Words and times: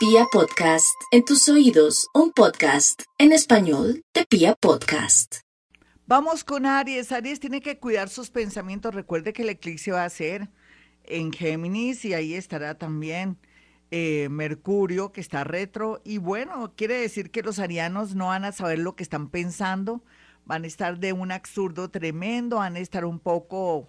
Pia 0.00 0.24
Podcast, 0.32 0.98
en 1.10 1.26
tus 1.26 1.46
oídos, 1.50 2.08
un 2.14 2.32
podcast 2.32 3.02
en 3.18 3.32
español 3.32 4.02
de 4.14 4.24
Pia 4.24 4.54
Podcast. 4.54 5.40
Vamos 6.06 6.42
con 6.42 6.64
Aries. 6.64 7.12
Aries 7.12 7.38
tiene 7.38 7.60
que 7.60 7.78
cuidar 7.78 8.08
sus 8.08 8.30
pensamientos. 8.30 8.94
Recuerde 8.94 9.34
que 9.34 9.42
el 9.42 9.50
eclipse 9.50 9.92
va 9.92 10.04
a 10.04 10.08
ser 10.08 10.48
en 11.04 11.30
Géminis 11.34 12.06
y 12.06 12.14
ahí 12.14 12.32
estará 12.32 12.78
también 12.78 13.36
eh, 13.90 14.28
Mercurio, 14.30 15.12
que 15.12 15.20
está 15.20 15.44
retro. 15.44 16.00
Y 16.02 16.16
bueno, 16.16 16.72
quiere 16.76 16.94
decir 16.94 17.30
que 17.30 17.42
los 17.42 17.58
arianos 17.58 18.14
no 18.14 18.28
van 18.28 18.46
a 18.46 18.52
saber 18.52 18.78
lo 18.78 18.96
que 18.96 19.02
están 19.02 19.28
pensando, 19.28 20.02
van 20.46 20.64
a 20.64 20.66
estar 20.66 20.98
de 20.98 21.12
un 21.12 21.30
absurdo 21.30 21.90
tremendo, 21.90 22.56
van 22.56 22.76
a 22.76 22.80
estar 22.80 23.04
un 23.04 23.18
poco 23.18 23.86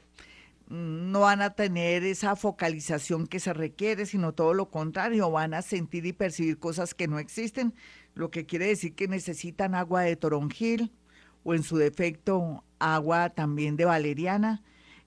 no 0.71 1.21
van 1.21 1.41
a 1.41 1.49
tener 1.49 2.03
esa 2.05 2.37
focalización 2.37 3.27
que 3.27 3.41
se 3.41 3.51
requiere, 3.51 4.05
sino 4.05 4.33
todo 4.33 4.53
lo 4.53 4.69
contrario, 4.69 5.29
van 5.29 5.53
a 5.53 5.61
sentir 5.61 6.05
y 6.05 6.13
percibir 6.13 6.59
cosas 6.59 6.93
que 6.93 7.09
no 7.09 7.19
existen, 7.19 7.73
lo 8.13 8.31
que 8.31 8.45
quiere 8.45 8.67
decir 8.67 8.95
que 8.95 9.09
necesitan 9.09 9.75
agua 9.75 10.03
de 10.03 10.15
toronjil 10.15 10.93
o 11.43 11.53
en 11.53 11.63
su 11.63 11.75
defecto 11.75 12.63
agua 12.79 13.31
también 13.31 13.75
de 13.75 13.83
valeriana, 13.83 14.63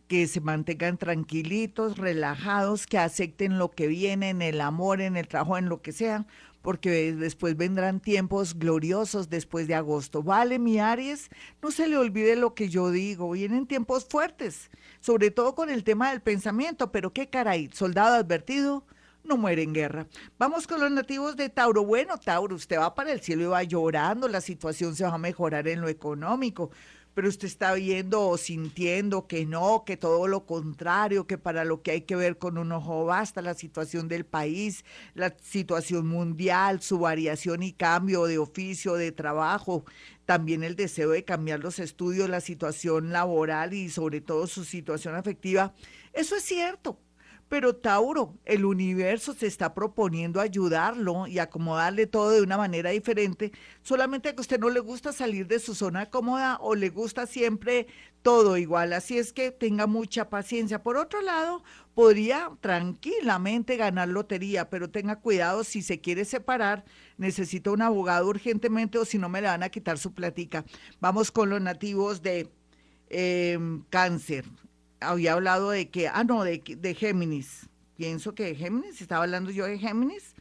que 0.07 0.27
se 0.27 0.43
mantengan 0.43 0.98
tranquilitos, 0.98 1.96
relajados, 1.96 2.87
que 2.87 2.99
acepten 2.99 3.59
lo 3.59 3.71
que 3.71 3.87
viene 3.87 4.29
en 4.29 4.43
el 4.43 4.60
amor, 4.60 5.01
en 5.01 5.16
el 5.16 5.29
trabajo, 5.29 5.57
en 5.57 5.71
lo 5.71 5.80
que 5.80 5.93
sea, 5.93 6.27
porque 6.64 7.12
después 7.12 7.59
vendrán 7.59 8.00
tiempos 8.00 8.59
gloriosos 8.59 9.28
después 9.28 9.68
de 9.68 9.74
agosto. 9.74 10.23
Vale, 10.23 10.59
mi 10.59 10.78
Aries, 10.78 11.28
no 11.60 11.70
se 11.70 11.87
le 11.87 11.98
olvide 11.98 12.37
lo 12.37 12.54
que 12.54 12.70
yo 12.70 12.90
digo, 12.90 13.32
vienen 13.32 13.66
tiempos 13.66 14.06
fuertes, 14.09 14.70
sobre 14.98 15.30
todo 15.30 15.54
con 15.54 15.68
el 15.68 15.84
tema 15.84 16.09
del 16.09 16.23
pensamiento, 16.23 16.90
pero 16.90 17.12
qué 17.12 17.28
caray, 17.28 17.68
soldado 17.74 18.14
advertido, 18.14 18.87
no 19.24 19.37
muere 19.37 19.62
en 19.62 19.74
guerra. 19.74 20.06
Vamos 20.38 20.66
con 20.66 20.80
los 20.80 20.90
nativos 20.90 21.37
de 21.37 21.50
Tauro. 21.50 21.84
Bueno, 21.84 22.16
Tauro, 22.16 22.56
usted 22.56 22.78
va 22.78 22.95
para 22.95 23.12
el 23.12 23.20
cielo 23.20 23.42
y 23.42 23.46
va 23.48 23.62
llorando, 23.62 24.26
la 24.26 24.40
situación 24.40 24.96
se 24.96 25.04
va 25.04 25.15
a 25.15 25.18
mejorar 25.18 25.68
en 25.68 25.82
lo 25.82 25.88
económico 25.88 26.71
pero 27.15 27.29
usted 27.29 27.46
está 27.46 27.74
viendo 27.74 28.29
o 28.29 28.37
sintiendo 28.37 29.26
que 29.26 29.46
no, 29.46 29.84
que 29.87 29.96
todo 29.96 30.26
lo 30.29 30.45
contrario, 30.46 31.26
que 31.26 31.38
para 31.38 31.65
lo 31.65 31.82
que 31.82 31.93
hay 31.93 32.01
que 32.02 32.16
ver 32.16 32.38
con 32.38 32.59
un 32.59 32.73
ojo 32.73 33.04
basta 33.04 33.40
la 33.40 33.54
situación 33.54 34.09
del 34.09 34.26
país, 34.26 34.84
la 35.15 35.34
situación 35.40 36.06
mundial, 36.06 36.82
su 36.82 36.98
variación 36.98 37.62
y 37.62 37.73
cambio 37.73 38.26
de 38.26 38.38
oficio, 38.38 38.95
de 38.95 39.12
trabajo, 39.12 39.84
también 40.26 40.65
el 40.65 40.74
deseo 40.76 41.10
de 41.10 41.24
cambiar 41.24 41.60
los 41.60 41.79
estudios, 41.79 42.29
la 42.29 42.40
situación 42.40 43.12
laboral 43.12 43.74
y 43.74 43.90
sobre 43.90 44.21
todo 44.21 44.46
su 44.46 44.65
situación 44.65 45.15
afectiva. 45.15 45.74
Eso 46.12 46.37
es 46.37 46.43
cierto, 46.43 46.99
pero 47.48 47.76
Tauro, 47.76 48.34
el 48.45 48.64
universo 48.64 49.34
se 49.34 49.46
está 49.46 49.74
proponiendo 49.74 50.40
ayudarlo 50.40 51.26
y 51.26 51.38
acomodarle 51.38 52.06
todo 52.06 52.30
de 52.30 52.42
una 52.42 52.56
manera 52.56 52.90
diferente, 52.90 53.52
solamente 53.82 54.30
que 54.30 54.38
a 54.38 54.40
usted 54.40 54.59
no 54.59 54.70
le 54.70 54.80
gusta 54.80 55.12
salir 55.12 55.46
de 55.46 55.59
su 55.59 55.74
zona 55.74 56.10
cómoda 56.10 56.59
o 56.60 56.74
le 56.74 56.88
gusta 56.88 57.26
siempre 57.26 57.87
todo 58.22 58.56
igual. 58.56 58.92
Así 58.95 59.18
es 59.18 59.32
que 59.32 59.50
tenga 59.50 59.87
mucha 59.87 60.30
paciencia. 60.30 60.82
Por 60.82 60.96
otro 60.96 61.20
lado, 61.20 61.62
podría 61.95 62.50
tranquilamente 62.60 63.76
ganar 63.76 64.09
lotería, 64.09 64.70
pero 64.70 64.91
tenga 64.91 65.20
cuidado 65.20 65.62
si 65.65 65.82
se 65.82 66.00
quiere 66.00 66.25
separar, 66.25 66.84
necesita 67.19 67.70
un 67.70 67.82
abogado 67.82 68.26
urgentemente 68.28 68.98
o 68.98 69.04
si 69.04 69.19
no 69.19 69.28
me 69.28 69.42
le 69.42 69.48
van 69.48 69.62
a 69.62 69.69
quitar 69.69 69.98
su 69.98 70.15
platica. 70.15 70.65
Vamos 71.00 71.31
con 71.31 71.50
los 71.50 71.60
nativos 71.60 72.22
de 72.22 72.48
eh, 73.10 73.59
cáncer 73.91 74.44
había 75.05 75.34
hablado 75.34 75.71
de 75.71 75.91
que, 75.91 76.09
ah, 76.09 76.25
no, 76.25 76.44
de, 76.44 76.62
de 76.65 76.94
Géminis. 76.94 77.69
Pienso 77.97 78.34
que 78.34 78.44
de 78.44 78.55
Géminis, 78.56 79.00
¿estaba 79.00 79.25
hablando 79.25 79.50
yo 79.50 79.66
de 79.66 79.78
Géminis? 79.78 80.34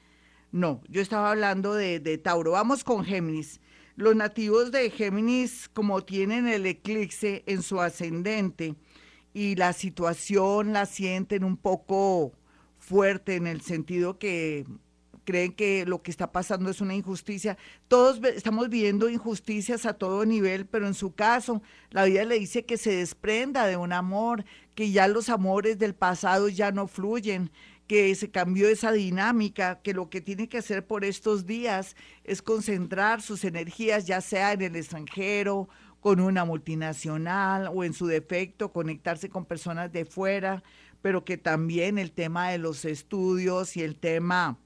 No, 0.51 0.81
yo 0.87 1.01
estaba 1.01 1.31
hablando 1.31 1.73
de, 1.73 1.99
de 1.99 2.17
Tauro. 2.17 2.51
Vamos 2.51 2.83
con 2.83 3.03
Géminis. 3.05 3.59
Los 3.95 4.15
nativos 4.15 4.71
de 4.71 4.89
Géminis, 4.89 5.69
como 5.69 6.03
tienen 6.03 6.47
el 6.47 6.65
eclipse 6.65 7.43
en 7.45 7.61
su 7.61 7.79
ascendente 7.79 8.75
y 9.33 9.55
la 9.55 9.73
situación 9.73 10.73
la 10.73 10.85
sienten 10.85 11.43
un 11.43 11.57
poco 11.57 12.33
fuerte 12.77 13.35
en 13.35 13.47
el 13.47 13.61
sentido 13.61 14.19
que 14.19 14.65
creen 15.23 15.53
que 15.53 15.85
lo 15.85 16.01
que 16.01 16.11
está 16.11 16.31
pasando 16.31 16.69
es 16.69 16.81
una 16.81 16.95
injusticia. 16.95 17.57
Todos 17.87 18.21
estamos 18.23 18.69
viviendo 18.69 19.09
injusticias 19.09 19.85
a 19.85 19.93
todo 19.93 20.25
nivel, 20.25 20.65
pero 20.65 20.87
en 20.87 20.93
su 20.93 21.13
caso, 21.13 21.61
la 21.89 22.05
vida 22.05 22.25
le 22.25 22.39
dice 22.39 22.65
que 22.65 22.77
se 22.77 22.95
desprenda 22.95 23.65
de 23.65 23.77
un 23.77 23.93
amor, 23.93 24.45
que 24.75 24.91
ya 24.91 25.07
los 25.07 25.29
amores 25.29 25.79
del 25.79 25.95
pasado 25.95 26.49
ya 26.49 26.71
no 26.71 26.87
fluyen, 26.87 27.51
que 27.87 28.13
se 28.15 28.31
cambió 28.31 28.69
esa 28.69 28.91
dinámica, 28.91 29.81
que 29.81 29.93
lo 29.93 30.09
que 30.09 30.21
tiene 30.21 30.47
que 30.47 30.59
hacer 30.59 30.85
por 30.85 31.03
estos 31.03 31.45
días 31.45 31.95
es 32.23 32.41
concentrar 32.41 33.21
sus 33.21 33.43
energías, 33.43 34.05
ya 34.05 34.21
sea 34.21 34.53
en 34.53 34.61
el 34.61 34.75
extranjero, 34.75 35.69
con 35.99 36.19
una 36.19 36.43
multinacional 36.43 37.69
o 37.73 37.85
en 37.85 37.93
su 37.93 38.07
defecto 38.07 38.73
conectarse 38.73 39.29
con 39.29 39.45
personas 39.45 39.89
de 39.93 40.03
fuera, 40.03 40.61
pero 41.01 41.23
que 41.23 41.37
también 41.37 41.97
el 41.97 42.11
tema 42.11 42.49
de 42.49 42.57
los 42.57 42.83
estudios 42.83 43.77
y 43.77 43.83
el 43.83 43.97
tema 43.97 44.57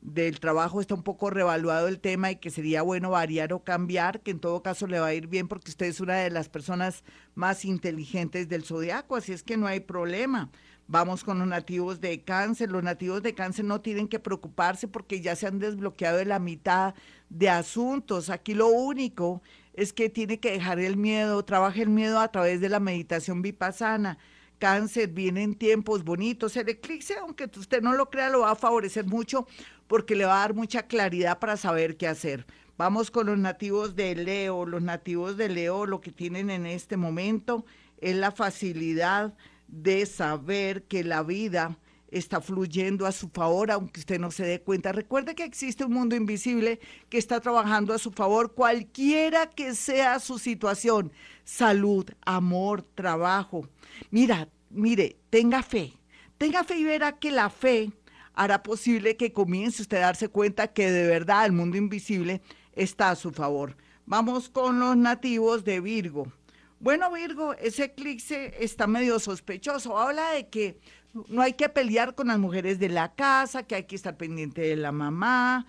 del 0.00 0.40
trabajo 0.40 0.80
está 0.80 0.94
un 0.94 1.02
poco 1.02 1.30
revaluado 1.30 1.88
el 1.88 2.00
tema 2.00 2.30
y 2.30 2.36
que 2.36 2.50
sería 2.50 2.82
bueno 2.82 3.10
variar 3.10 3.52
o 3.52 3.64
cambiar, 3.64 4.20
que 4.20 4.30
en 4.30 4.40
todo 4.40 4.62
caso 4.62 4.86
le 4.86 4.98
va 4.98 5.06
a 5.06 5.14
ir 5.14 5.26
bien 5.26 5.46
porque 5.46 5.70
usted 5.70 5.86
es 5.86 6.00
una 6.00 6.16
de 6.16 6.30
las 6.30 6.48
personas 6.48 7.04
más 7.34 7.64
inteligentes 7.64 8.48
del 8.48 8.64
zodiaco, 8.64 9.16
así 9.16 9.32
es 9.32 9.42
que 9.42 9.56
no 9.56 9.66
hay 9.66 9.80
problema. 9.80 10.50
Vamos 10.92 11.22
con 11.22 11.38
los 11.38 11.46
nativos 11.46 12.00
de 12.00 12.22
cáncer. 12.22 12.72
Los 12.72 12.82
nativos 12.82 13.22
de 13.22 13.32
cáncer 13.32 13.64
no 13.64 13.80
tienen 13.80 14.08
que 14.08 14.18
preocuparse 14.18 14.88
porque 14.88 15.20
ya 15.20 15.36
se 15.36 15.46
han 15.46 15.60
desbloqueado 15.60 16.18
de 16.18 16.24
la 16.24 16.40
mitad 16.40 16.94
de 17.28 17.48
asuntos. 17.48 18.28
Aquí 18.28 18.54
lo 18.54 18.66
único 18.66 19.40
es 19.72 19.92
que 19.92 20.08
tiene 20.08 20.40
que 20.40 20.50
dejar 20.50 20.80
el 20.80 20.96
miedo, 20.96 21.44
trabaje 21.44 21.82
el 21.82 21.90
miedo 21.90 22.18
a 22.18 22.32
través 22.32 22.60
de 22.60 22.68
la 22.68 22.80
meditación 22.80 23.40
vipassana 23.40 24.18
cáncer, 24.60 25.08
vienen 25.08 25.56
tiempos 25.56 26.04
bonitos. 26.04 26.56
El 26.56 26.68
eclipse, 26.68 27.16
aunque 27.16 27.50
usted 27.56 27.82
no 27.82 27.94
lo 27.94 28.10
crea, 28.10 28.30
lo 28.30 28.40
va 28.40 28.52
a 28.52 28.54
favorecer 28.54 29.06
mucho 29.06 29.48
porque 29.88 30.14
le 30.14 30.26
va 30.26 30.36
a 30.36 30.40
dar 30.42 30.54
mucha 30.54 30.86
claridad 30.86 31.40
para 31.40 31.56
saber 31.56 31.96
qué 31.96 32.06
hacer. 32.06 32.46
Vamos 32.78 33.10
con 33.10 33.26
los 33.26 33.38
nativos 33.38 33.96
de 33.96 34.14
Leo. 34.14 34.64
Los 34.66 34.82
nativos 34.82 35.36
de 35.36 35.48
Leo 35.48 35.86
lo 35.86 36.00
que 36.00 36.12
tienen 36.12 36.50
en 36.50 36.66
este 36.66 36.96
momento 36.96 37.64
es 37.98 38.14
la 38.14 38.30
facilidad 38.30 39.34
de 39.66 40.06
saber 40.06 40.84
que 40.84 41.02
la 41.02 41.22
vida 41.22 41.76
está 42.10 42.40
fluyendo 42.40 43.06
a 43.06 43.12
su 43.12 43.28
favor, 43.28 43.70
aunque 43.70 44.00
usted 44.00 44.18
no 44.18 44.30
se 44.30 44.44
dé 44.44 44.60
cuenta. 44.60 44.92
Recuerde 44.92 45.34
que 45.34 45.44
existe 45.44 45.84
un 45.84 45.92
mundo 45.92 46.16
invisible 46.16 46.80
que 47.08 47.18
está 47.18 47.40
trabajando 47.40 47.94
a 47.94 47.98
su 47.98 48.10
favor, 48.10 48.54
cualquiera 48.54 49.48
que 49.48 49.74
sea 49.74 50.18
su 50.18 50.38
situación, 50.38 51.12
salud, 51.44 52.10
amor, 52.22 52.82
trabajo. 52.82 53.68
Mira, 54.10 54.48
mire, 54.70 55.16
tenga 55.30 55.62
fe, 55.62 55.92
tenga 56.38 56.64
fe 56.64 56.76
y 56.76 56.84
verá 56.84 57.18
que 57.18 57.30
la 57.30 57.50
fe 57.50 57.92
hará 58.34 58.62
posible 58.62 59.16
que 59.16 59.32
comience 59.32 59.82
usted 59.82 59.98
a 59.98 60.06
darse 60.06 60.28
cuenta 60.28 60.68
que 60.68 60.90
de 60.90 61.06
verdad 61.06 61.46
el 61.46 61.52
mundo 61.52 61.76
invisible 61.76 62.40
está 62.72 63.10
a 63.10 63.16
su 63.16 63.30
favor. 63.30 63.76
Vamos 64.06 64.48
con 64.48 64.80
los 64.80 64.96
nativos 64.96 65.64
de 65.64 65.80
Virgo. 65.80 66.32
Bueno, 66.80 67.12
Virgo, 67.12 67.52
ese 67.56 67.84
eclipse 67.84 68.54
está 68.58 68.86
medio 68.86 69.18
sospechoso. 69.18 69.98
Habla 69.98 70.30
de 70.30 70.48
que 70.48 70.80
no 71.28 71.42
hay 71.42 71.52
que 71.52 71.68
pelear 71.68 72.14
con 72.14 72.28
las 72.28 72.38
mujeres 72.38 72.78
de 72.78 72.88
la 72.88 73.12
casa, 73.14 73.64
que 73.64 73.74
hay 73.74 73.84
que 73.84 73.96
estar 73.96 74.16
pendiente 74.16 74.62
de 74.62 74.76
la 74.76 74.90
mamá, 74.90 75.66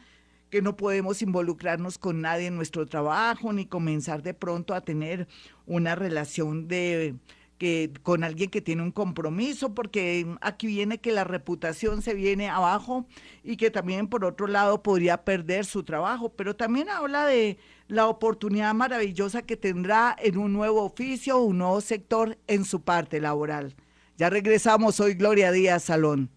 que 0.50 0.62
no 0.62 0.78
podemos 0.78 1.22
involucrarnos 1.22 1.98
con 1.98 2.22
nadie 2.22 2.48
en 2.48 2.56
nuestro 2.56 2.86
trabajo, 2.86 3.52
ni 3.52 3.66
comenzar 3.66 4.24
de 4.24 4.34
pronto 4.34 4.74
a 4.74 4.80
tener 4.80 5.28
una 5.66 5.96
relación 5.96 6.70
de 6.70 7.16
que 7.62 7.94
con 8.02 8.24
alguien 8.24 8.50
que 8.50 8.60
tiene 8.60 8.82
un 8.82 8.92
compromiso, 8.92 9.76
porque 9.76 10.26
aquí 10.42 10.66
viene 10.66 10.98
que 10.98 11.12
la 11.12 11.26
reputación 11.26 12.02
se 12.02 12.16
viene 12.16 12.50
abajo 12.50 13.06
y 13.44 13.56
que 13.56 13.70
también 13.70 14.08
por 14.08 14.26
otro 14.26 14.48
lado 14.48 14.82
podría 14.82 15.24
perder 15.24 15.66
su 15.66 15.84
trabajo, 15.84 16.30
pero 16.30 16.56
también 16.56 16.90
habla 16.90 17.28
de 17.28 17.60
la 17.88 18.08
oportunidad 18.08 18.74
maravillosa 18.74 19.44
que 19.44 19.58
tendrá 19.58 20.16
en 20.18 20.40
un 20.40 20.54
nuevo 20.54 20.82
oficio, 20.82 21.38
un 21.38 21.60
nuevo 21.60 21.82
sector 21.82 22.36
en 22.48 22.66
su 22.66 22.82
parte 22.82 23.22
laboral. 23.22 23.76
Ya 24.18 24.32
regresamos 24.32 25.00
hoy, 25.00 25.14
Gloria 25.14 25.52
Díaz 25.52 25.84
Salón. 25.84 26.32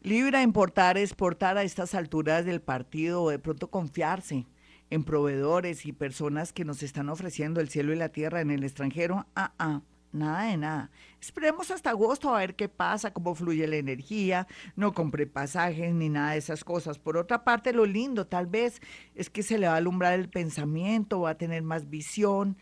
Libra 0.00 0.42
importar, 0.42 0.96
exportar 0.96 1.58
a 1.58 1.64
estas 1.64 1.92
alturas 1.96 2.44
del 2.44 2.60
partido 2.60 3.28
de 3.30 3.40
pronto 3.40 3.68
confiarse 3.68 4.46
en 4.90 5.04
proveedores 5.04 5.86
y 5.86 5.92
personas 5.92 6.52
que 6.52 6.64
nos 6.64 6.82
están 6.82 7.08
ofreciendo 7.08 7.60
el 7.60 7.68
cielo 7.68 7.92
y 7.92 7.96
la 7.96 8.08
tierra 8.10 8.40
en 8.40 8.50
el 8.50 8.64
extranjero, 8.64 9.26
ah, 9.34 9.52
ah, 9.58 9.82
nada 10.12 10.44
de 10.44 10.56
nada. 10.56 10.90
Esperemos 11.20 11.70
hasta 11.70 11.90
agosto 11.90 12.34
a 12.34 12.38
ver 12.38 12.54
qué 12.54 12.68
pasa, 12.68 13.12
cómo 13.12 13.34
fluye 13.34 13.66
la 13.66 13.76
energía, 13.76 14.46
no 14.76 14.92
compré 14.92 15.26
pasajes 15.26 15.92
ni 15.94 16.08
nada 16.08 16.32
de 16.32 16.38
esas 16.38 16.64
cosas. 16.64 16.98
Por 16.98 17.16
otra 17.16 17.44
parte, 17.44 17.72
lo 17.72 17.86
lindo 17.86 18.26
tal 18.26 18.46
vez 18.46 18.80
es 19.14 19.30
que 19.30 19.42
se 19.42 19.58
le 19.58 19.66
va 19.66 19.74
a 19.74 19.76
alumbrar 19.76 20.18
el 20.18 20.28
pensamiento, 20.28 21.20
va 21.20 21.30
a 21.30 21.38
tener 21.38 21.62
más 21.62 21.90
visión, 21.90 22.56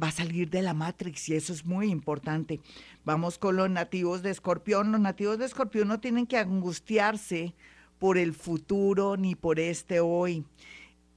va 0.00 0.08
a 0.08 0.12
salir 0.12 0.50
de 0.50 0.62
la 0.62 0.74
Matrix 0.74 1.28
y 1.28 1.34
eso 1.34 1.52
es 1.52 1.64
muy 1.64 1.90
importante. 1.90 2.60
Vamos 3.04 3.38
con 3.38 3.56
los 3.56 3.70
nativos 3.70 4.22
de 4.22 4.30
Escorpión. 4.30 4.92
Los 4.92 5.00
nativos 5.00 5.38
de 5.38 5.46
Escorpión 5.46 5.88
no 5.88 6.00
tienen 6.00 6.26
que 6.26 6.38
angustiarse 6.38 7.54
por 7.98 8.18
el 8.18 8.32
futuro 8.32 9.16
ni 9.16 9.34
por 9.34 9.60
este 9.60 10.00
hoy. 10.00 10.44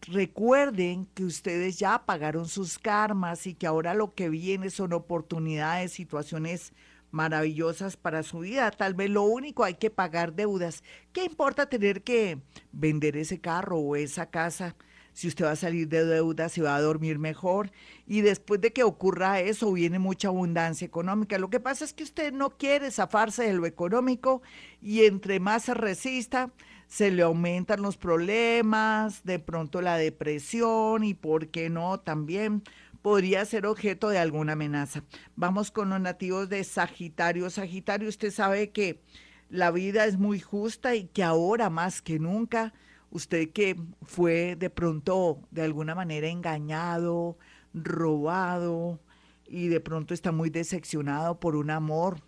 Recuerden 0.07 1.06
que 1.16 1.24
ustedes 1.24 1.80
ya 1.80 2.06
pagaron 2.06 2.48
sus 2.48 2.78
karmas 2.78 3.48
y 3.48 3.56
que 3.56 3.66
ahora 3.66 3.96
lo 3.96 4.13
que 4.13 4.30
viene 4.30 4.69
son 4.69 4.94
oportunidades, 4.94 5.94
situaciones 5.94 6.74
maravillosas 7.10 7.98
para 7.98 8.22
su 8.22 8.40
vida. 8.40 8.69
Tal 8.72 8.94
vez 8.94 9.10
lo 9.10 9.24
único 9.24 9.63
hay 9.63 9.75
que 9.75 9.90
pagar 9.90 10.34
deudas. 10.34 10.84
¿Qué 11.12 11.24
importa 11.24 11.68
tener 11.69 12.04
que 12.04 12.40
vender 12.72 13.18
ese 13.18 13.40
carro 13.40 13.80
o 13.80 13.96
esa 13.96 14.30
casa? 14.30 14.75
Si 15.13 15.30
usted 15.30 15.46
va 15.46 15.52
a 15.52 15.56
salir 15.56 15.88
de 15.88 16.06
deudas, 16.06 16.52
se 16.52 16.62
va 16.62 16.75
a 16.75 16.81
dormir 16.81 17.18
mejor. 17.19 17.72
Y 18.06 18.19
después 18.19 18.60
de 18.60 18.74
que 18.74 18.84
ocurra 18.84 19.40
eso, 19.40 19.72
viene 19.72 19.98
mucha 19.98 20.28
abundancia 20.28 20.86
económica. 20.86 21.40
Lo 21.40 21.50
que 21.50 21.62
pasa 21.62 21.86
es 21.86 21.94
que 21.94 22.04
usted 22.04 22.34
no 22.34 22.50
quiere 22.50 22.92
zafarse 22.92 23.44
de 23.44 23.54
lo 23.54 23.66
económico 23.66 24.42
y 24.81 25.06
entre 25.06 25.40
más 25.40 25.63
se 25.63 25.74
resista, 25.74 26.52
se 26.87 27.11
le 27.11 27.23
aumentan 27.23 27.81
los 27.81 27.97
problemas, 27.97 29.23
de 29.23 29.39
pronto 29.39 29.81
la 29.81 29.97
depresión 29.97 31.03
y, 31.03 31.13
¿por 31.13 31.47
qué 31.47 31.69
no? 31.69 31.99
También 31.99 32.63
podría 33.01 33.45
ser 33.45 33.65
objeto 33.65 34.09
de 34.09 34.17
alguna 34.17 34.53
amenaza. 34.53 35.03
Vamos 35.35 35.71
con 35.71 35.89
los 35.89 35.99
nativos 35.99 36.49
de 36.49 36.63
Sagitario. 36.63 37.49
Sagitario, 37.49 38.09
usted 38.09 38.31
sabe 38.31 38.71
que 38.71 39.01
la 39.49 39.71
vida 39.71 40.05
es 40.05 40.17
muy 40.17 40.39
justa 40.39 40.95
y 40.95 41.05
que 41.05 41.23
ahora 41.23 41.69
más 41.69 42.01
que 42.01 42.19
nunca, 42.19 42.73
usted 43.11 43.51
que 43.51 43.75
fue 44.01 44.55
de 44.55 44.69
pronto 44.69 45.39
de 45.51 45.61
alguna 45.61 45.95
manera 45.95 46.27
engañado, 46.27 47.37
robado 47.73 48.99
y 49.47 49.67
de 49.67 49.79
pronto 49.79 50.13
está 50.13 50.31
muy 50.31 50.49
decepcionado 50.49 51.39
por 51.39 51.55
un 51.55 51.69
amor 51.69 52.21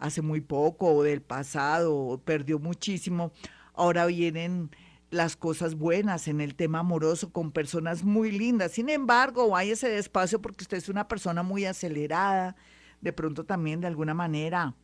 hace 0.00 0.22
muy 0.22 0.40
poco 0.40 0.94
o 0.94 1.02
del 1.02 1.22
pasado, 1.22 2.20
perdió 2.24 2.58
muchísimo, 2.58 3.32
ahora 3.80 4.04
vienen 4.04 4.70
las 5.10 5.36
cosas 5.36 5.74
buenas 5.74 6.28
en 6.28 6.40
el 6.40 6.54
tema 6.54 6.80
amoroso 6.80 7.32
con 7.32 7.50
personas 7.50 8.04
muy 8.04 8.30
lindas. 8.30 8.72
Sin 8.72 8.90
embargo, 8.90 9.58
ese 9.58 9.88
despacio 9.88 10.40
porque 10.40 10.64
usted 10.64 10.76
es 10.76 10.88
una 10.90 11.08
persona 11.08 11.42
muy 11.42 11.64
acelerada, 11.64 12.56
de 13.00 13.12
pronto 13.12 13.44
también 13.44 13.80
de 13.80 13.86
alguna 13.86 14.12
manera 14.12 14.74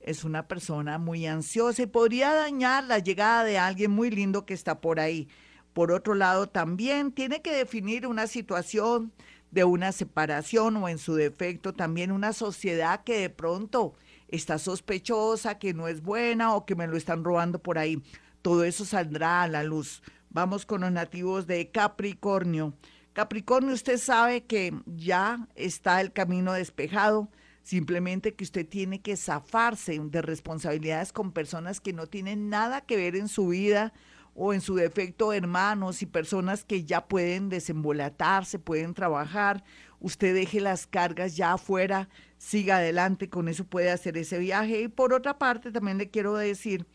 es 0.00 0.24
una 0.24 0.48
persona 0.48 0.98
muy 0.98 1.26
ansiosa 1.26 1.82
y 1.82 1.86
podría 1.86 2.34
dañar 2.34 2.84
la 2.84 2.98
llegada 2.98 3.44
de 3.44 3.58
alguien 3.58 3.90
muy 3.90 4.10
lindo 4.10 4.44
que 4.44 4.52
está 4.52 4.80
por 4.80 5.00
ahí. 5.00 5.28
Por 5.72 5.90
otro 5.90 6.14
lado, 6.14 6.48
también 6.48 7.12
tiene 7.12 7.40
que 7.40 7.52
definir 7.52 8.06
una 8.06 8.26
situación 8.26 9.12
de 9.50 9.64
una 9.64 9.92
separación 9.92 10.76
o 10.76 10.88
en 10.88 10.98
su 10.98 11.14
defecto 11.14 11.72
también 11.72 12.12
una 12.12 12.32
sociedad 12.32 13.04
que 13.04 13.18
de 13.18 13.30
pronto 13.30 13.94
está 14.28 14.58
sospechosa, 14.58 15.58
que 15.58 15.72
no 15.72 15.88
es 15.88 16.02
buena 16.02 16.54
o 16.54 16.66
que 16.66 16.74
me 16.74 16.86
lo 16.86 16.96
están 16.96 17.24
robando 17.24 17.58
por 17.58 17.78
ahí 17.78 18.02
todo 18.42 18.64
eso 18.64 18.84
saldrá 18.84 19.42
a 19.42 19.48
la 19.48 19.62
luz. 19.62 20.02
Vamos 20.30 20.66
con 20.66 20.82
los 20.82 20.92
nativos 20.92 21.46
de 21.46 21.70
Capricornio. 21.70 22.74
Capricornio, 23.12 23.74
usted 23.74 23.98
sabe 23.98 24.44
que 24.44 24.74
ya 24.86 25.46
está 25.54 26.00
el 26.00 26.12
camino 26.12 26.52
despejado, 26.52 27.28
simplemente 27.62 28.34
que 28.34 28.44
usted 28.44 28.66
tiene 28.66 29.00
que 29.00 29.16
zafarse 29.16 29.98
de 30.02 30.22
responsabilidades 30.22 31.12
con 31.12 31.32
personas 31.32 31.80
que 31.80 31.92
no 31.92 32.06
tienen 32.06 32.48
nada 32.48 32.80
que 32.80 32.96
ver 32.96 33.14
en 33.14 33.28
su 33.28 33.48
vida 33.48 33.92
o 34.34 34.54
en 34.54 34.62
su 34.62 34.74
defecto 34.74 35.32
hermanos 35.32 36.00
y 36.02 36.06
personas 36.06 36.64
que 36.64 36.84
ya 36.84 37.06
pueden 37.06 37.50
desembolatarse, 37.50 38.58
pueden 38.58 38.94
trabajar. 38.94 39.62
Usted 40.00 40.34
deje 40.34 40.60
las 40.60 40.86
cargas 40.86 41.36
ya 41.36 41.52
afuera, 41.52 42.08
siga 42.38 42.78
adelante, 42.78 43.28
con 43.28 43.48
eso 43.48 43.64
puede 43.64 43.90
hacer 43.90 44.16
ese 44.16 44.38
viaje. 44.38 44.80
Y 44.80 44.88
por 44.88 45.12
otra 45.12 45.38
parte, 45.38 45.70
también 45.70 45.98
le 45.98 46.10
quiero 46.10 46.34
decir 46.34 46.86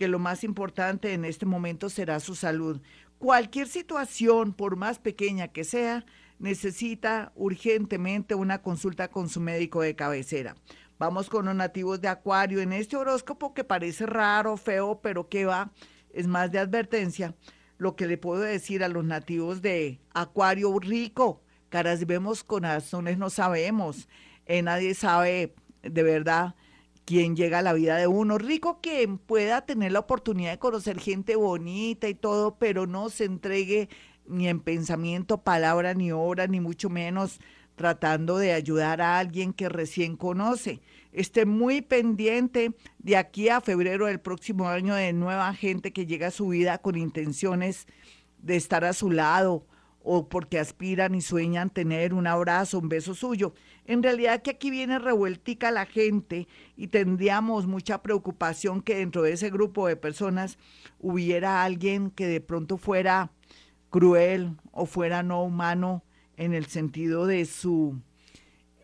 que 0.00 0.08
lo 0.08 0.18
más 0.18 0.44
importante 0.44 1.12
en 1.12 1.26
este 1.26 1.44
momento 1.44 1.90
será 1.90 2.20
su 2.20 2.34
salud. 2.34 2.80
Cualquier 3.18 3.68
situación, 3.68 4.54
por 4.54 4.76
más 4.76 4.98
pequeña 4.98 5.48
que 5.48 5.62
sea, 5.62 6.06
necesita 6.38 7.32
urgentemente 7.34 8.34
una 8.34 8.62
consulta 8.62 9.08
con 9.08 9.28
su 9.28 9.42
médico 9.42 9.82
de 9.82 9.94
cabecera. 9.94 10.56
Vamos 10.98 11.28
con 11.28 11.44
los 11.44 11.54
nativos 11.54 12.00
de 12.00 12.08
Acuario. 12.08 12.62
En 12.62 12.72
este 12.72 12.96
horóscopo 12.96 13.52
que 13.52 13.62
parece 13.62 14.06
raro, 14.06 14.56
feo, 14.56 15.02
pero 15.02 15.28
que 15.28 15.44
va, 15.44 15.70
es 16.14 16.26
más 16.26 16.50
de 16.50 16.60
advertencia. 16.60 17.34
Lo 17.76 17.94
que 17.94 18.06
le 18.06 18.16
puedo 18.16 18.40
decir 18.40 18.82
a 18.82 18.88
los 18.88 19.04
nativos 19.04 19.60
de 19.60 20.00
Acuario 20.14 20.74
rico, 20.78 21.42
caras 21.68 22.06
vemos, 22.06 22.42
corazones 22.42 23.18
no 23.18 23.28
sabemos. 23.28 24.08
Eh, 24.46 24.62
nadie 24.62 24.94
sabe 24.94 25.54
de 25.82 26.02
verdad 26.02 26.54
quien 27.10 27.34
llega 27.34 27.58
a 27.58 27.62
la 27.62 27.72
vida 27.72 27.96
de 27.96 28.06
uno. 28.06 28.38
Rico 28.38 28.78
quien 28.80 29.18
pueda 29.18 29.62
tener 29.62 29.90
la 29.90 29.98
oportunidad 29.98 30.52
de 30.52 30.60
conocer 30.60 31.00
gente 31.00 31.34
bonita 31.34 32.08
y 32.08 32.14
todo, 32.14 32.54
pero 32.56 32.86
no 32.86 33.10
se 33.10 33.24
entregue 33.24 33.88
ni 34.28 34.46
en 34.46 34.60
pensamiento, 34.60 35.42
palabra, 35.42 35.92
ni 35.92 36.12
obra, 36.12 36.46
ni 36.46 36.60
mucho 36.60 36.88
menos 36.88 37.40
tratando 37.74 38.38
de 38.38 38.52
ayudar 38.52 39.00
a 39.00 39.18
alguien 39.18 39.52
que 39.52 39.68
recién 39.68 40.16
conoce. 40.16 40.82
Esté 41.12 41.46
muy 41.46 41.82
pendiente 41.82 42.74
de 43.00 43.16
aquí 43.16 43.48
a 43.48 43.60
febrero 43.60 44.06
del 44.06 44.20
próximo 44.20 44.68
año 44.68 44.94
de 44.94 45.12
nueva 45.12 45.52
gente 45.52 45.92
que 45.92 46.06
llega 46.06 46.28
a 46.28 46.30
su 46.30 46.46
vida 46.46 46.78
con 46.78 46.96
intenciones 46.96 47.88
de 48.38 48.54
estar 48.54 48.84
a 48.84 48.92
su 48.92 49.10
lado 49.10 49.66
o 50.02 50.28
porque 50.28 50.58
aspiran 50.58 51.14
y 51.14 51.20
sueñan 51.20 51.70
tener 51.70 52.14
un 52.14 52.26
abrazo, 52.26 52.78
un 52.78 52.88
beso 52.88 53.14
suyo. 53.14 53.54
En 53.84 54.02
realidad 54.02 54.42
que 54.42 54.50
aquí 54.50 54.70
viene 54.70 54.98
revueltica 54.98 55.70
la 55.70 55.86
gente 55.86 56.48
y 56.76 56.88
tendríamos 56.88 57.66
mucha 57.66 58.02
preocupación 58.02 58.82
que 58.82 58.96
dentro 58.96 59.22
de 59.22 59.32
ese 59.32 59.50
grupo 59.50 59.86
de 59.86 59.96
personas 59.96 60.58
hubiera 60.98 61.64
alguien 61.64 62.10
que 62.10 62.26
de 62.26 62.40
pronto 62.40 62.78
fuera 62.78 63.30
cruel 63.90 64.56
o 64.72 64.86
fuera 64.86 65.22
no 65.22 65.42
humano 65.42 66.04
en 66.36 66.54
el 66.54 66.66
sentido 66.66 67.26
de 67.26 67.44
su 67.44 68.00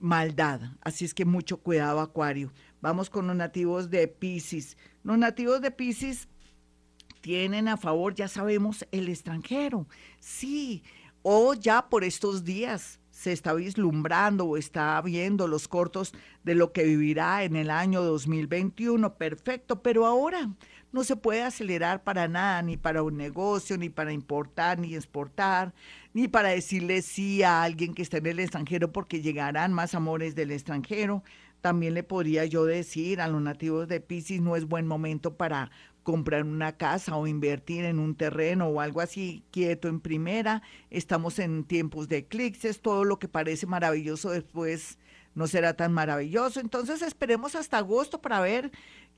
maldad. 0.01 0.61
Así 0.83 1.05
es 1.05 1.15
que 1.15 1.25
mucho 1.25 1.59
cuidado, 1.59 2.01
Acuario. 2.01 2.53
Vamos 2.81 3.09
con 3.09 3.27
los 3.27 3.37
nativos 3.37 3.91
de 3.91 4.09
Pisces. 4.09 4.77
Los 5.03 5.17
nativos 5.17 5.63
de 5.63 5.71
Pisces 5.71 6.29
tienen 7.21 7.69
a 7.69 7.77
favor, 7.77 8.15
ya 8.15 8.29
sabemos, 8.29 8.87
el 8.93 9.09
extranjero. 9.09 9.89
Sí, 10.21 10.85
o 11.29 11.55
ya 11.55 11.89
por 11.89 12.05
estos 12.05 12.45
días 12.45 13.01
se 13.11 13.33
está 13.33 13.53
vislumbrando 13.53 14.45
o 14.47 14.57
está 14.57 15.03
viendo 15.03 15.49
los 15.49 15.67
cortos 15.67 16.15
de 16.45 16.55
lo 16.55 16.71
que 16.71 16.85
vivirá 16.85 17.43
en 17.43 17.57
el 17.57 17.69
año 17.69 18.01
2021. 18.01 19.17
Perfecto, 19.17 19.83
pero 19.83 20.07
ahora 20.07 20.51
no 20.93 21.03
se 21.03 21.17
puede 21.17 21.43
acelerar 21.43 22.05
para 22.05 22.29
nada, 22.29 22.63
ni 22.63 22.77
para 22.77 23.03
un 23.03 23.17
negocio, 23.17 23.77
ni 23.77 23.89
para 23.89 24.13
importar, 24.13 24.79
ni 24.79 24.95
exportar, 24.95 25.75
ni 26.15 26.29
para 26.29 26.51
decirle 26.51 27.03
sí 27.03 27.43
a 27.43 27.65
alguien 27.65 27.93
que 27.93 28.03
está 28.03 28.19
en 28.19 28.27
el 28.27 28.39
extranjero 28.39 28.93
porque 28.93 29.21
llegarán 29.21 29.73
más 29.73 29.97
amores 29.97 30.37
del 30.37 30.53
extranjero. 30.53 31.25
También 31.67 31.95
le 31.95 32.05
podría 32.05 32.45
yo 32.45 32.65
decir 32.65 33.21
a 33.21 33.27
los 33.27 33.43
nativos 33.43 33.89
de 33.89 34.01
Pisces, 34.01 34.41
no 34.41 34.55
es 34.55 34.67
buen 34.67 34.87
momento 34.87 35.37
para 35.37 35.73
comprar 36.05 36.45
una 36.45 36.77
casa 36.77 37.17
o 37.17 37.27
invertir 37.27 37.85
en 37.85 37.99
un 37.99 38.15
terreno 38.15 38.69
o 38.69 38.81
algo 38.81 39.01
así 39.01 39.43
quieto 39.51 39.89
en 39.89 39.99
primera. 39.99 40.63
Estamos 40.91 41.41
en 41.41 41.65
tiempos 41.65 42.07
de 42.07 42.19
eclipses, 42.19 42.81
todo 42.81 43.03
lo 43.03 43.19
que 43.19 43.27
parece 43.27 43.67
maravilloso 43.67 44.31
después 44.31 44.97
no 45.35 45.49
será 45.49 45.75
tan 45.75 45.93
maravilloso. 45.93 46.61
Entonces 46.61 47.03
esperemos 47.03 47.57
hasta 47.57 47.79
agosto 47.79 48.23
para 48.23 48.39
ver 48.39 48.71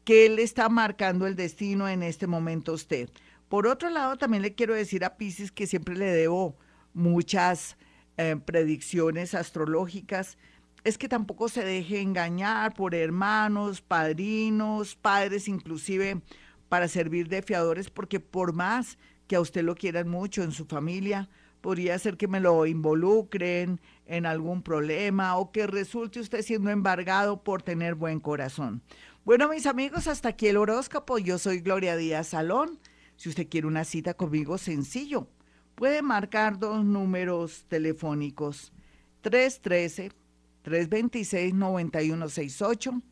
qué 0.05 0.31
le 0.31 0.43
está 0.43 0.71
marcando 0.71 1.27
el 1.27 1.37
destino 1.37 1.87
en 1.87 2.03
este 2.03 2.27
momento 2.27 2.73
a 2.73 2.77
usted. 2.77 3.11
Por 3.51 3.67
otro 3.67 3.91
lado, 3.91 4.17
también 4.17 4.43
le 4.43 4.55
quiero 4.55 4.73
decir 4.73 5.05
a 5.05 5.19
Pisces 5.19 5.53
que 5.53 5.67
siempre 5.67 5.97
le 5.97 6.07
debo 6.07 6.57
muchas 6.95 7.77
eh, 8.17 8.37
predicciones 8.43 9.35
astrológicas 9.35 10.39
es 10.85 10.99
que 10.99 11.09
tampoco 11.09 11.49
se 11.49 11.65
deje 11.65 12.01
engañar 12.01 12.75
por 12.75 12.95
hermanos, 12.95 13.81
padrinos, 13.81 14.95
padres, 14.95 15.49
inclusive 15.49 16.21
para 16.69 16.89
servir 16.89 17.29
de 17.29 17.43
fiadores, 17.43 17.91
porque 17.91 18.21
por 18.21 18.53
más 18.53 18.99
que 19.27 19.37
a 19.37 19.41
usted 19.41 19.63
lo 19.63 19.75
quieran 19.75 20.09
mucho 20.09 20.43
en 20.43 20.53
su 20.53 20.65
familia, 20.67 21.29
podría 21.61 21.99
ser 21.99 22.17
que 22.17 22.29
me 22.29 22.41
lo 22.41 22.67
involucren 22.67 23.81
en 24.07 24.27
algún 24.27 24.63
problema 24.63 25.37
o 25.37 25.51
que 25.53 25.67
resulte 25.67 26.21
usted 26.21 26.43
siendo 26.43 26.71
embargado 26.71 27.43
por 27.43 27.63
tener 27.63 27.95
buen 27.95 28.21
corazón. 28.21 28.83
Bueno, 29.25 29.49
mis 29.49 29.67
amigos, 29.67 30.07
hasta 30.07 30.31
aquí 30.31 30.47
el 30.47 30.57
horóscopo. 30.57 31.19
Yo 31.19 31.39
soy 31.39 31.61
Gloria 31.61 31.97
Díaz 31.97 32.29
Salón. 32.29 32.79
Si 33.17 33.29
usted 33.29 33.49
quiere 33.49 33.67
una 33.67 33.85
cita 33.85 34.15
conmigo, 34.15 34.57
sencillo. 34.57 35.29
Puede 35.75 36.03
marcar 36.03 36.59
dos 36.59 36.85
números 36.85 37.65
telefónicos. 37.69 38.73
313-326-9168 40.69 43.03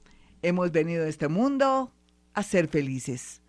hemos 0.42 0.72
venido 0.72 1.04
a 1.04 1.08
este 1.08 1.28
mundo 1.28 1.92
a 2.34 2.42
ser 2.42 2.68
felices. 2.68 3.42